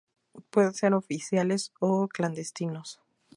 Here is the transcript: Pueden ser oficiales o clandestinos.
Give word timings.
Pueden 0.49 0.73
ser 0.73 0.95
oficiales 0.95 1.73
o 1.79 2.07
clandestinos. 2.07 2.99